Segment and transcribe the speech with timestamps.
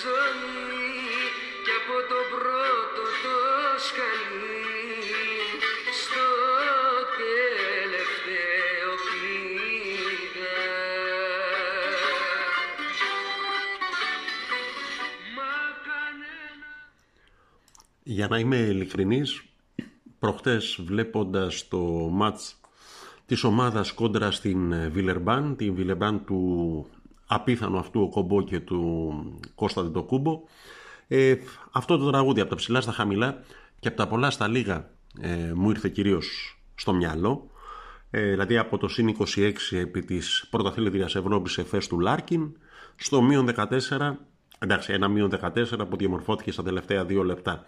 [0.00, 1.24] στη ζωή
[1.64, 3.36] και από το πρώτο το
[3.86, 4.80] σκαλί
[6.00, 6.28] στο
[7.20, 10.62] τελευταίο πήγα.
[15.36, 15.54] Μα
[15.88, 16.70] κανένα
[18.02, 19.42] Για να είμαι ειλικρινής,
[20.18, 21.78] προχτές βλέποντας το
[22.10, 22.60] μάτς
[23.26, 26.86] της ομάδας κόντρα στην ε, Βιλερμπάν, την Βιλερμπάν του
[27.32, 29.22] απίθανου αυτού ο Κομπό και του
[29.54, 30.40] Κώστα Τετοκούμπο,
[31.08, 31.34] ε,
[31.72, 33.42] αυτό το τραγούδι από τα ψηλά στα χαμηλά
[33.78, 37.50] και από τα πολλά στα λίγα ε, μου ήρθε κυρίως στο μυαλό.
[38.10, 42.56] Ε, δηλαδή από το συν 26 επί της πρωταθλήτριας Ευρώπης εφές του Λάρκιν
[42.96, 44.12] στο μείον 14
[44.58, 47.64] εντάξει ένα μείον 14 που διαμορφώθηκε στα τελευταία δύο λεπτά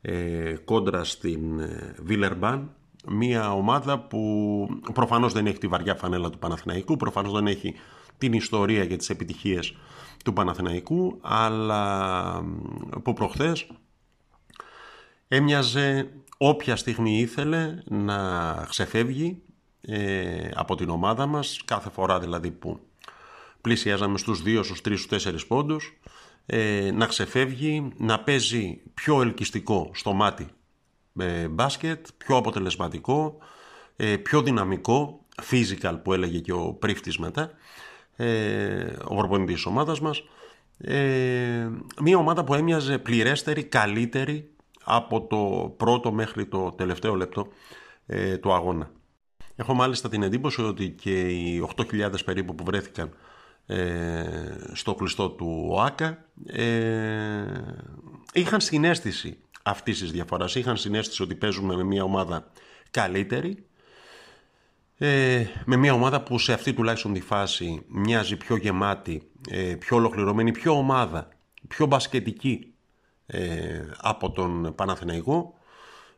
[0.00, 2.70] ε, κόντρα στην ε, Βίλερμπαν
[3.08, 7.74] μια ομάδα που προφανώς δεν έχει τη βαριά φανέλα του Παναθηναϊκού προφανώς δεν έχει
[8.18, 9.76] την ιστορία και τις επιτυχίες
[10.24, 12.44] του Παναθηναϊκού αλλά
[13.02, 13.66] που προχθές
[15.28, 19.42] έμοιαζε όποια στιγμή ήθελε να ξεφεύγει
[19.80, 22.80] ε, από την ομάδα μας κάθε φορά δηλαδή που
[23.60, 25.98] πλησιάζαμε στους 2, στους 3, στους 4 πόντους
[26.46, 30.48] ε, να ξεφεύγει, να παίζει πιο ελκυστικό στο μάτι
[31.18, 33.38] ε, μπάσκετ, πιο αποτελεσματικό,
[33.96, 37.50] ε, πιο δυναμικό, physical που έλεγε και ο Πρίφτης μετά,
[38.16, 40.22] ε, ο προπονητής της ομάδας μας.
[40.78, 41.68] Ε,
[42.02, 44.50] μια ομάδα που έμοιαζε πληρέστερη, καλύτερη
[44.84, 47.48] από το πρώτο μέχρι το τελευταίο λεπτό
[48.06, 48.90] ε, του αγώνα.
[49.56, 53.12] Έχω μάλιστα την εντύπωση ότι και οι 8.000 περίπου που βρέθηκαν
[53.66, 54.24] ε,
[54.72, 57.44] στο κλειστό του ΟΑΚΑ ε,
[58.32, 60.54] είχαν συνέστηση αυτής της διαφοράς.
[60.54, 62.50] Είχαν συνέστηση ότι παίζουμε με μια ομάδα
[62.90, 63.66] καλύτερη
[64.98, 69.96] ε, με μια ομάδα που σε αυτή τουλάχιστον τη φάση μοιάζει πιο γεμάτη, ε, πιο
[69.96, 71.28] ολοκληρωμένη, πιο ομάδα,
[71.68, 72.74] πιο μπασκετική
[73.26, 75.54] ε, από τον Παναθηναϊκό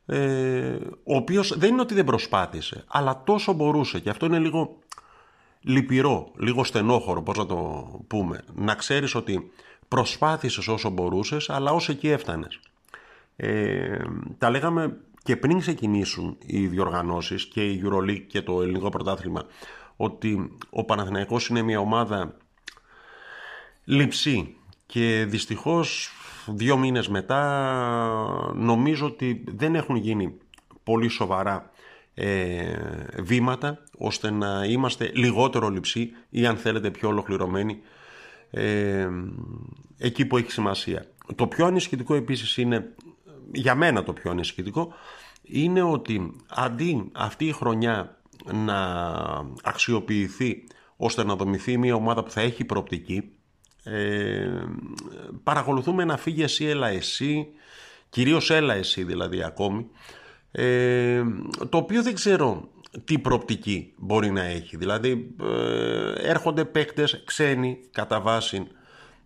[0.07, 4.01] ε, ο οποίος δεν είναι ότι δεν προσπάθησε αλλά τόσο μπορούσε.
[4.01, 4.79] Και αυτό είναι λίγο
[5.61, 8.45] λυπηρό, λίγο στενόχωρο πώς να το πούμε.
[8.55, 9.51] Να ξέρεις ότι
[9.89, 12.61] προσπάθησες όσο μπορούσες αλλά όσο εκεί έφτανες.
[13.37, 13.99] Ε,
[14.39, 19.45] τα λέγαμε και πριν ξεκινήσουν οι διοργανώσεις και η EuroLeague και το ελληνικό πρωτάθλημα
[19.97, 22.37] ότι ο Παναθηναϊκός είναι μια ομάδα
[23.85, 26.11] λειψή και δυστυχώς
[26.47, 30.39] δύο μήνες μετά νομίζω ότι δεν έχουν γίνει
[30.83, 31.71] πολύ σοβαρά
[32.15, 32.77] ε,
[33.19, 37.79] βήματα ώστε να είμαστε λιγότερο λειψοί ή αν θέλετε πιο ολοκληρωμένοι
[38.51, 39.09] ε,
[39.99, 41.07] εκεί που έχει σημασία.
[41.35, 42.95] Το πιο ανησυχητικό επίσης είναι,
[43.53, 44.95] για μένα το πιο ανησυχητικό,
[45.43, 48.19] είναι ότι αντί αυτή η χρονιά
[48.53, 48.77] να
[49.63, 50.65] αξιοποιηθεί
[50.97, 53.31] ώστε να δομηθεί μια ομάδα που θα έχει προοπτική
[53.83, 54.49] ε,
[55.43, 57.47] παρακολουθούμε να φύγει εσύ έλα εσύ
[58.09, 59.87] κυρίως έλα εσύ δηλαδή ακόμη
[60.53, 61.23] ε,
[61.69, 62.69] το οποίο δεν ξέρω
[63.05, 64.77] τι προοπτική μπορεί να έχει.
[64.77, 68.67] Δηλαδή ε, έρχονται παίκτες ξένοι κατά βάση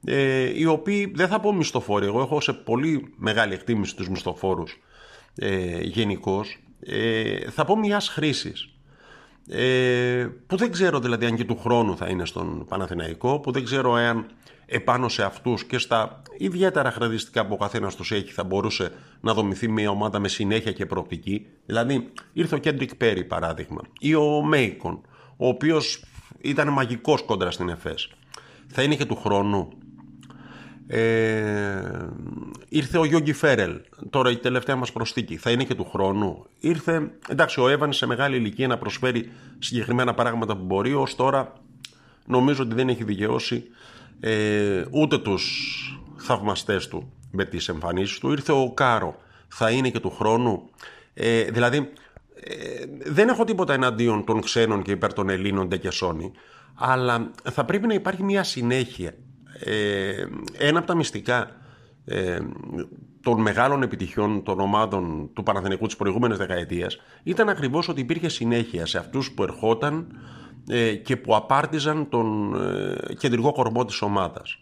[0.05, 4.81] ε, οι οποίοι δεν θα πω μισθοφόροι εγώ έχω σε πολύ μεγάλη εκτίμηση τους μισθοφόρους
[5.35, 8.69] ε, γενικώς, ε, θα πω μιας χρήσης.
[9.49, 13.65] Ε, που δεν ξέρω δηλαδή αν και του χρόνου θα είναι στον Παναθηναϊκό που δεν
[13.65, 14.27] ξέρω εάν
[14.67, 19.35] επάνω σε αυτούς και στα ιδιαίτερα χαρακτηριστικά που ο καθένας τους έχει θα μπορούσε να
[19.35, 21.47] δομηθεί μια ομάδα με συνέχεια και προοπτική.
[21.67, 25.01] Δηλαδή ήρθε ο Κέντρικ Πέρι παράδειγμα ή ο Μέικον
[25.37, 26.05] ο οποίος
[26.41, 28.09] ήταν μαγικός κόντρα στην ΕΦΕΣ
[28.73, 29.69] θα είναι και του χρόνου
[30.93, 32.09] ε,
[32.69, 36.47] ήρθε ο Γιώργη Φέρελ, τώρα η τελευταία μας προσθήκη, θα είναι και του χρόνου.
[36.61, 41.53] Ήρθε, εντάξει, ο Εύαν σε μεγάλη ηλικία να προσφέρει συγκεκριμένα πράγματα που μπορεί, ως τώρα
[42.27, 43.65] νομίζω ότι δεν έχει δικαιώσει
[44.21, 45.45] ε, ούτε τους
[46.17, 48.31] θαυμαστές του με τις εμφανίσεις του.
[48.31, 49.17] Ήρθε ο Κάρο,
[49.49, 50.71] θα είναι και του χρόνου.
[51.15, 51.93] Ε, δηλαδή,
[52.35, 56.33] ε, δεν έχω τίποτα εναντίον των ξένων και υπέρ των Ελλήνων και Σόνι,
[56.75, 59.15] αλλά θα πρέπει να υπάρχει μια συνέχεια
[59.59, 60.27] ε,
[60.59, 61.51] ένα από τα μυστικά
[62.05, 62.39] ε,
[63.23, 68.87] των μεγάλων επιτυχιών των ομάδων του Παναθηναϊκού της προηγούμενης δεκαετίας ήταν ακριβώς ότι υπήρχε συνέχεια
[68.87, 70.07] σε αυτούς που ερχόταν
[70.69, 74.59] ε, και που απάρτιζαν τον ε, κεντρικό κορμό της ομάδας.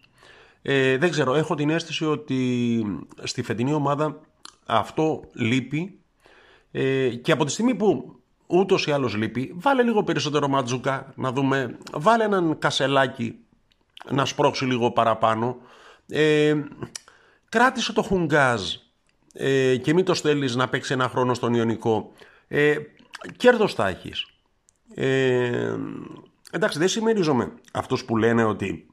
[0.63, 2.83] Ε, δεν ξέρω, έχω την αίσθηση ότι
[3.23, 4.21] στη φετινή ομάδα
[4.67, 5.99] αυτό λείπει
[6.71, 11.33] ε, και από τη στιγμή που ούτως ή άλλως λείπει, βάλε λίγο περισσότερο ματζουκά να
[11.33, 13.39] δούμε, βάλε έναν κασελάκι
[14.11, 15.57] να σπρώξει λίγο παραπάνω.
[16.09, 16.55] Ε,
[17.49, 18.75] κράτησε το Χουγκάζ
[19.33, 22.13] ε, και μην το στέλνεις να παίξει ένα χρόνο στον Ιωνικό.
[22.49, 22.77] Ε,
[23.37, 24.27] κέρδος θα έχεις.
[24.95, 25.77] Ε,
[26.51, 28.87] εντάξει, δεν συμμερίζομαι αυτούς που λένε ότι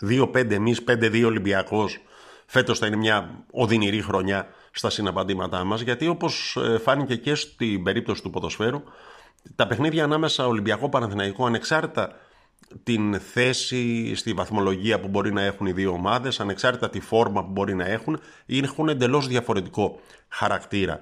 [0.00, 1.98] 2-5 εμείς, 5-2 Ολυμπιακός.
[2.46, 7.82] Φέτος θα είναι μια οδυνηρή χρονιά στα συναπαντήματά μας, γιατί όπως ε, φάνηκε και στην
[7.82, 8.82] περίπτωση του ποδοσφαίρου,
[9.56, 12.16] τα παιχνίδια ανάμεσα Ολυμπιακό Παναθηναϊκό ανεξάρτητα
[12.82, 17.50] την θέση στη βαθμολογία που μπορεί να έχουν οι δύο ομάδες, ανεξάρτητα τη φόρμα που
[17.50, 21.00] μπορεί να έχουν, έχουν εντελώς διαφορετικό χαρακτήρα.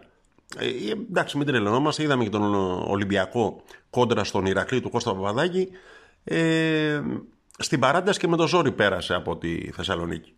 [0.58, 2.54] Ε, εντάξει, μην τρελαινόμαστε, είδαμε και τον
[2.88, 5.68] Ολυμπιακό κόντρα στον Ηρακλή του Κώστα Παπαδάκη.
[6.24, 7.00] Ε,
[7.58, 10.36] στην παράταση και με το ζόρι πέρασε από τη Θεσσαλονίκη.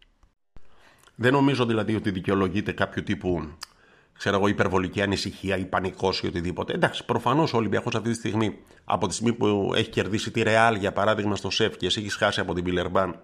[1.15, 3.49] Δεν νομίζω δηλαδή ότι δικαιολογείται κάποιο τύπου
[4.19, 6.73] ξέρω εγώ, υπερβολική ανησυχία ή πανικός ή οτιδήποτε.
[6.73, 10.75] Εντάξει, προφανώς ο Ολυμπιακός αυτή τη στιγμή, από τη στιγμή που έχει κερδίσει τη Ρεάλ
[10.75, 13.21] για παράδειγμα στο ΣΕΦ και εσύ έχει χάσει από την Πιλερμπάν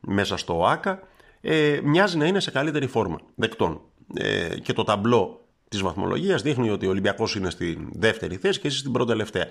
[0.00, 1.02] μέσα στο ΑΚΑ,
[1.40, 3.80] ε, μοιάζει να είναι σε καλύτερη φόρμα δεκτών.
[4.14, 8.66] Ε, και το ταμπλό της βαθμολογίας δείχνει ότι ο Ολυμπιακός είναι στη δεύτερη θέση και
[8.66, 9.46] εσύ στην πρώτη τελευταία.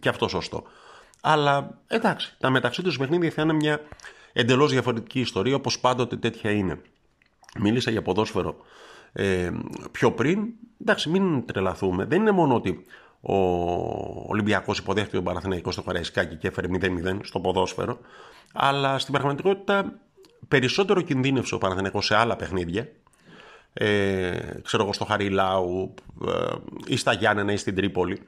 [0.00, 0.62] Και αυτό σωστό.
[1.20, 3.80] Αλλά εντάξει, τα μεταξύ τους παιχνίδια θα είναι μια
[4.32, 6.80] εντελώς διαφορετική ιστορία όπως πάντοτε τέτοια είναι.
[7.58, 8.56] Μίλησα για ποδόσφαιρο
[9.16, 9.50] ε,
[9.90, 10.46] πιο πριν.
[10.80, 12.04] Εντάξει, μην τρελαθούμε.
[12.04, 12.84] Δεν είναι μόνο ότι
[13.20, 13.36] ο
[14.26, 17.98] Ολυμπιακός υποδέχτηκε τον Παναθηναϊκό στο Καραϊσκάκι και έφερε 0-0 στο ποδόσφαιρο,
[18.52, 19.92] αλλά στην πραγματικότητα
[20.48, 22.88] περισσότερο κινδύνευσε ο Παναθηναϊκός σε άλλα παιχνίδια.
[23.72, 25.94] Ε, ξέρω εγώ στο Χαριλάου
[26.26, 26.54] ε,
[26.86, 28.22] ή στα Γιάννενα ή στην Τρίπολη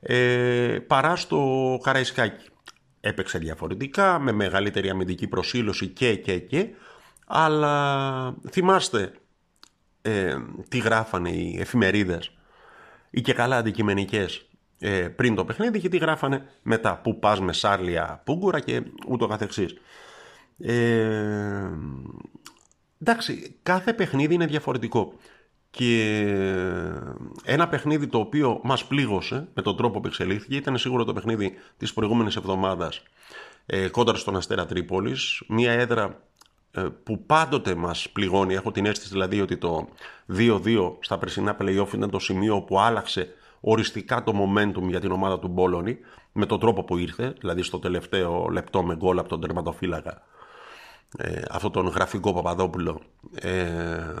[0.00, 2.46] ε, παρά στο Καραϊσκάκι
[3.00, 6.68] έπαιξε διαφορετικά με μεγαλύτερη αμυντική προσήλωση και και και
[7.26, 9.12] αλλά θυμάστε
[10.06, 10.36] ε,
[10.68, 12.30] τι γράφανε οι εφημερίδες
[13.10, 14.48] ή και καλά αντικειμενικές
[14.78, 19.26] ε, πριν το παιχνίδι και τι γράφανε μετά που πας με σάρλια πούγκουρα και ούτω
[19.26, 19.74] καθεξής.
[20.58, 21.70] Ε,
[23.00, 25.12] εντάξει, κάθε παιχνίδι είναι διαφορετικό
[25.70, 26.24] και
[27.44, 31.54] ένα παιχνίδι το οποίο μας πλήγωσε με τον τρόπο που εξελίχθηκε ήταν σίγουρα το παιχνίδι
[31.76, 33.02] της προηγούμενης εβδομάδας
[33.66, 36.16] ε, κόντρα στον Αστέρα Τρίπολης, μια έδρα ε,
[37.02, 38.54] που πάντοτε μας πληγώνει.
[38.54, 39.88] Έχω την αίσθηση δηλαδή ότι το
[40.36, 45.38] 2-2 στα περσινά play-off ήταν το σημείο που άλλαξε οριστικά το momentum για την ομάδα
[45.38, 45.98] του Μπόλωνη
[46.32, 50.22] με τον τρόπο που ήρθε, δηλαδή στο τελευταίο λεπτό με γκολ από τον τερματοφύλακα
[51.16, 53.00] ε, αυτόν τον γραφικό Παπαδόπουλο
[53.34, 54.14] ε,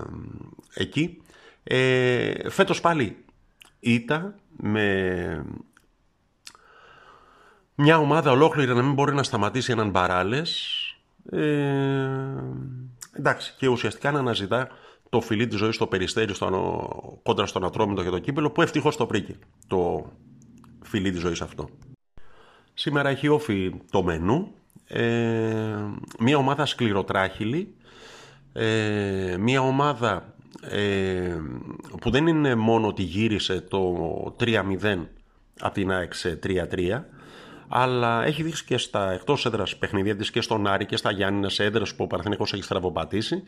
[0.74, 1.22] εκεί.
[1.62, 3.24] Ε, φέτος πάλι
[3.80, 5.44] ήταν με
[7.74, 10.80] μια ομάδα ολόκληρη να μην μπορεί να σταματήσει έναν Μπαράλες
[11.30, 11.40] ε,
[13.12, 14.68] εντάξει, και ουσιαστικά να αναζητά
[15.08, 18.96] το φιλί της ζωής στο περιστέρι στο, κόντρα στον Ατρόμητο και το κύπελο που ευτυχώς
[18.96, 19.36] το βρήκε
[19.66, 20.12] το
[20.82, 21.68] φιλί της ζωής αυτό.
[22.74, 24.52] Σήμερα έχει όφη το μενού.
[24.86, 25.74] Ε,
[26.18, 27.74] μια ομάδα σκληροτράχυλη.
[28.52, 31.36] Ε, μια ομάδα ε,
[32.00, 34.62] που δεν είναι μόνο ότι γύρισε το 3-0
[35.60, 36.12] από την ΑΕΚ
[36.42, 37.02] 3-3
[37.68, 41.50] αλλά έχει δείξει και στα εκτός έδρας παιχνίδια τη και στον Άρη και στα Γιάννη,
[41.50, 43.42] σε έδρε που ο Παναθυνικό έχει στραβοπατήσει,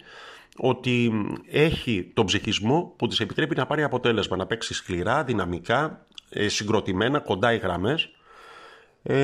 [0.56, 1.12] ότι
[1.50, 7.18] έχει τον ψυχισμό που της επιτρέπει να πάρει αποτέλεσμα, να παίξει σκληρά, δυναμικά, ε, συγκροτημένα,
[7.18, 8.10] κοντά οι γραμμές.
[9.02, 9.16] Ε,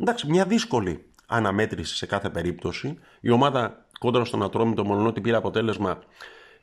[0.00, 2.98] εντάξει, μια δύσκολη αναμέτρηση σε κάθε περίπτωση.
[3.20, 5.98] Η ομάδα κόντρα στον Ατρόμητο, μόνο ότι πήρε αποτέλεσμα,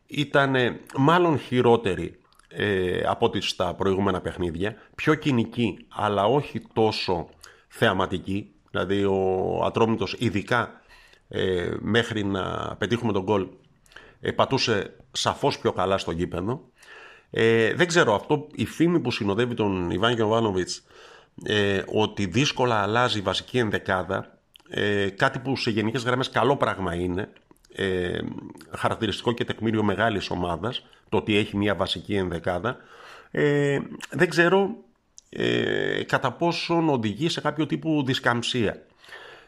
[0.07, 0.55] ήταν
[0.97, 2.19] μάλλον χειρότερη
[2.49, 4.75] ε, από ό,τι στα προηγούμενα παιχνίδια.
[4.95, 7.29] Πιο κοινική, αλλά όχι τόσο
[7.67, 8.51] θεαματική.
[8.71, 10.81] Δηλαδή ο Ατρόμητος ειδικά
[11.27, 13.47] ε, μέχρι να πετύχουμε τον γκολ
[14.21, 16.61] ε, πατούσε σαφώς πιο καλά στο γήπεδο.
[17.29, 20.83] Ε, δεν ξέρω αυτό, η φήμη που συνοδεύει τον Ιβάν Γιωβάνοβιτς
[21.43, 24.39] ε, ότι δύσκολα αλλάζει η βασική ενδεκάδα
[24.69, 27.29] ε, κάτι που σε γενικές γραμμές καλό πράγμα είναι
[27.75, 28.19] ε,
[28.77, 32.77] χαρακτηριστικό και τεκμήριο μεγάλης ομάδας το ότι έχει μια βασική ενδεκάδα
[33.31, 34.75] ε, δεν ξέρω
[35.29, 38.81] ε, κατά πόσον οδηγεί σε κάποιο τύπου δισκαμψία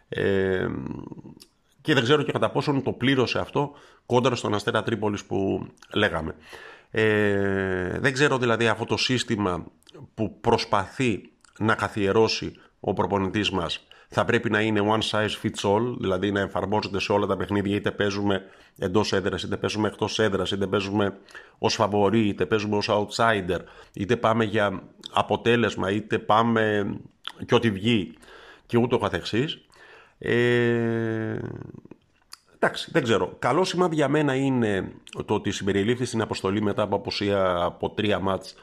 [0.09, 0.67] ε,
[1.81, 3.71] και δεν ξέρω και κατά πόσον το πλήρωσε αυτό
[4.05, 6.35] κόντρα στον Αστέρα Τρίπολης που λέγαμε.
[6.91, 9.65] Ε, δεν ξέρω δηλαδή αυτό το σύστημα
[10.13, 15.95] που προσπαθεί να καθιερώσει ο προπονητής μας θα πρέπει να είναι one size fits all,
[15.99, 18.43] δηλαδή να εφαρμόζεται σε όλα τα παιχνίδια, είτε παίζουμε
[18.77, 21.17] εντός έδρας, είτε παίζουμε εκτός έδρας, είτε παίζουμε
[21.57, 23.59] ως φαβορή, είτε παίζουμε ως outsider,
[23.93, 26.93] είτε πάμε για αποτέλεσμα, είτε πάμε
[27.45, 28.13] και ό,τι βγει
[28.65, 29.61] και ούτω καθεξής.
[30.19, 31.39] Ε,
[32.55, 33.35] εντάξει, δεν ξέρω.
[33.39, 34.91] Καλό σημάδι για μένα είναι
[35.25, 38.55] το ότι συμπεριλήφθη στην αποστολή μετά από αποσία από τρία μάτς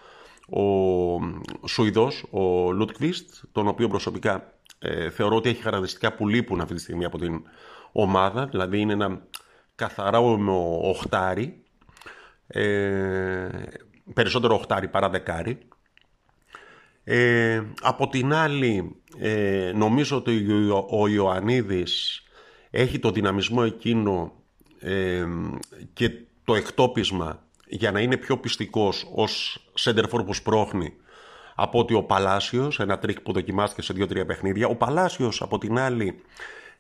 [0.51, 6.75] ο Σουηδός, ο Λουτκβίστ, τον οποίο προσωπικά ε, θεωρώ ότι έχει χαρακτηριστικά που λείπουν αυτή
[6.75, 7.43] τη στιγμή από την
[7.93, 9.21] ομάδα, δηλαδή είναι ένα
[9.75, 11.63] καθαρά οχτάρι,
[12.47, 13.49] ε,
[14.15, 15.59] περισσότερο οχτάρι παρά δεκάρι.
[17.05, 20.47] Ε, από την άλλη, ε, νομίζω ότι
[20.91, 22.23] ο Ιωαννίδης
[22.71, 24.33] έχει το δυναμισμό εκείνο
[24.81, 25.27] ε,
[25.93, 26.11] και
[26.45, 30.93] το εκτόπισμα για να είναι πιο πιστικός ως σέντερφορ που σπρώχνει
[31.55, 34.67] από ότι ο Παλάσιος, ένα τρίκ που δοκιμάστηκε σε δύο-τρία παιχνίδια.
[34.67, 36.23] Ο Παλάσιος από την άλλη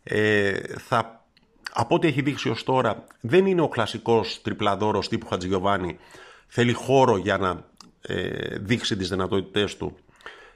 [0.02, 1.24] ε, θα,
[1.72, 5.98] από ό,τι έχει δείξει ως τώρα δεν είναι ο κλασικός τριπλαδόρος τύπου Χατζηγιοβάνη.
[6.46, 7.64] Θέλει χώρο για να
[8.00, 9.96] ε, δείξει τις δυνατότητές του.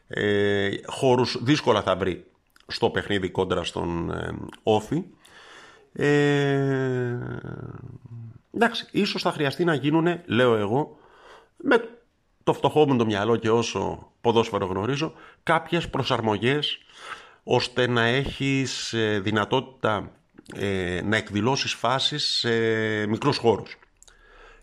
[0.08, 2.24] Ε, χώρους δύσκολα θα βρει
[2.66, 5.04] στο παιχνίδι κόντρα στον ε, Όφη.
[5.92, 7.18] Ε,
[8.54, 10.98] εντάξει, ίσως θα χρειαστεί να γίνουν, λέω εγώ,
[11.56, 11.88] με
[12.42, 16.78] το φτωχό μου το μυαλό και όσο ποδόσφαιρο γνωρίζω, κάποιες προσαρμογές
[17.42, 20.10] ώστε να έχεις ε, δυνατότητα
[20.54, 22.50] ε, να εκδηλώσεις φάσεις σε
[23.06, 23.78] μικρούς χώρους.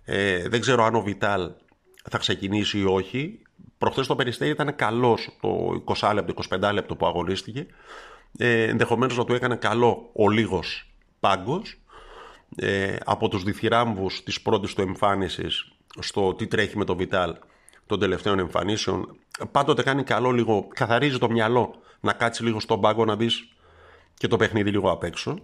[0.05, 1.51] Ε, δεν ξέρω αν ο Βιτάλ
[2.09, 3.41] θα ξεκινήσει ή όχι.
[3.77, 7.67] Προχθές το Περιστέρι ήταν καλός το 20 λεπτό, 25 λεπτό που αγωνίστηκε.
[8.37, 11.77] Ε, ενδεχομένως να του έκανε καλό ο λίγος πάγκος.
[12.55, 17.35] Ε, από τους διθυράμβους της πρώτης του εμφάνισης στο τι τρέχει με το Βιτάλ
[17.85, 19.17] των τελευταίων εμφανίσεων
[19.51, 23.47] πάντοτε κάνει καλό λίγο, καθαρίζει το μυαλό να κάτσει λίγο στον πάγκο να δεις
[24.13, 25.39] και το παιχνίδι λίγο απ' έξω.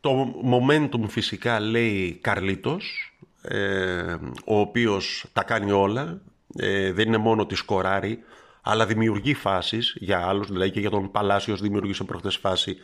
[0.00, 6.20] Το momentum φυσικά λέει Καρλίτος, ε, ο οποίος τα κάνει όλα,
[6.56, 8.18] ε, δεν είναι μόνο τη σκοράρει,
[8.62, 12.76] αλλά δημιουργεί φάσεις για άλλους, δηλαδή και για τον Παλάσιος δημιουργήσε προχτές φάση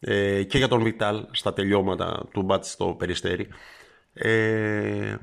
[0.00, 3.48] ε, και για τον Βιτάλ στα τελειώματα του μπάτς στο Περιστέρι.
[4.12, 5.16] Ε,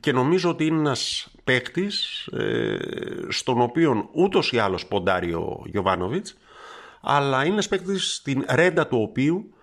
[0.00, 2.76] και νομίζω ότι είναι ένας παίκτης ε,
[3.28, 6.36] στον οποίο ούτως ή άλλως ποντάρει ο Γιωβάνοβιτς
[7.00, 9.54] αλλά είναι ένας παίκτης στην ρέντα του οποίου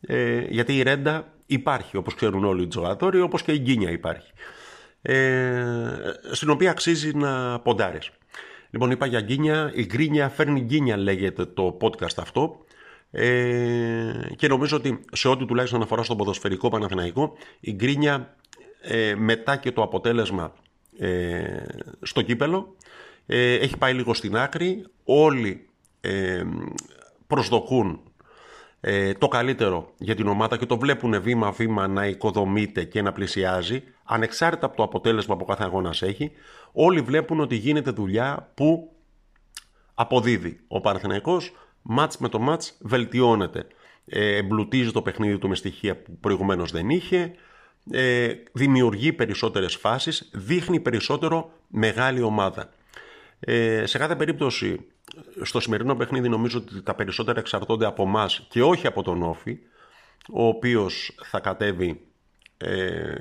[0.00, 4.32] ε, γιατί η ρέντα υπάρχει όπως ξέρουν όλοι οι τζογατόροι όπως και η γκίνια υπάρχει
[5.02, 5.64] ε,
[6.30, 8.10] στην οποία αξίζει να ποντάρεις.
[8.70, 12.64] Λοιπόν είπα για γκίνια, η γκρίνια φέρνει γκίνια λέγεται το podcast αυτό
[13.10, 18.34] ε, και νομίζω ότι σε ό,τι τουλάχιστον αφορά στον ποδοσφαιρικό Παναθηναϊκό η γκρίνια
[18.80, 20.52] ε, μετά και το αποτέλεσμα
[20.98, 21.64] ε,
[22.02, 22.76] στο κύπελο
[23.26, 24.86] ε, έχει πάει λίγο στην άκρη.
[25.04, 25.68] Όλοι
[26.00, 26.42] ε,
[27.26, 28.00] προσδοκούν
[29.18, 34.66] το καλύτερο για την ομάδα και το βλέπουν βήμα-βήμα να οικοδομείται και να πλησιάζει ανεξάρτητα
[34.66, 36.30] από το αποτέλεσμα που κάθε αγώνας έχει.
[36.72, 38.92] Όλοι βλέπουν ότι γίνεται δουλειά που
[39.94, 40.60] αποδίδει.
[40.68, 41.52] Ο Παναθηναϊκός
[41.82, 43.66] μάτς με το μάτς βελτιώνεται
[44.10, 47.34] εμπλουτίζει το παιχνίδι του με στοιχεία που προηγουμένως δεν είχε
[47.90, 52.70] ε, δημιουργεί περισσότερες φάσεις, δείχνει περισσότερο μεγάλη ομάδα.
[53.40, 54.86] Ε, σε κάθε περίπτωση,
[55.42, 59.58] στο σημερινό παιχνίδι νομίζω ότι τα περισσότερα εξαρτώνται από εμάς και όχι από τον Όφη,
[60.32, 62.00] ο οποίος θα κατέβει
[62.56, 63.14] ε,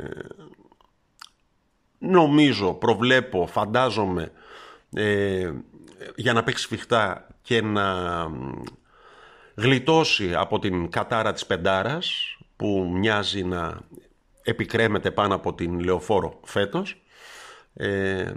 [1.99, 4.31] νομίζω, προβλέπω, φαντάζομαι
[4.93, 5.51] ε,
[6.15, 8.27] για να παίξει σφιχτά και να
[9.55, 13.79] γλιτώσει από την κατάρα της πεντάρας που μοιάζει να
[14.43, 17.01] επικρέμεται πάνω από την λεωφόρο φέτος.
[17.73, 18.33] Ε,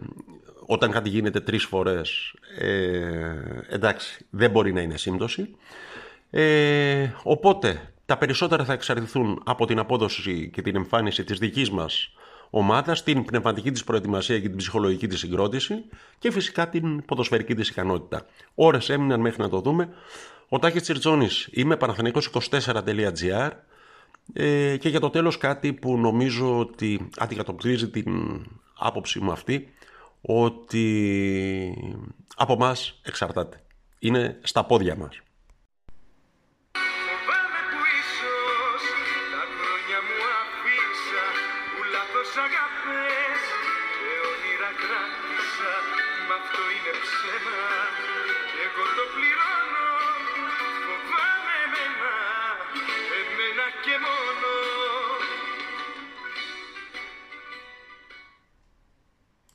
[0.66, 3.34] όταν κάτι γίνεται τρεις φορές, ε,
[3.68, 5.56] εντάξει, δεν μπορεί να είναι σύμπτωση.
[6.30, 12.14] Ε, οπότε, τα περισσότερα θα εξαρτηθούν από την απόδοση και την εμφάνιση της δικής μας
[12.54, 15.84] ομάδας, την πνευματική της προετοιμασία και την ψυχολογική της συγκρότηση
[16.18, 18.26] και φυσικά την ποδοσφαιρική της ικανότητα.
[18.54, 19.88] Ώρες έμειναν μέχρι να το δούμε.
[20.48, 23.50] Ο Τάκης Τσιρτζόνης, είμαι παναθηναϊκός24.gr
[24.32, 28.40] ε, και για το τέλος κάτι που νομίζω ότι αντικατοπτρίζει την
[28.78, 29.68] άποψή μου αυτή
[30.20, 30.84] ότι
[32.36, 33.62] από μας εξαρτάται.
[33.98, 35.20] Είναι στα πόδια μας.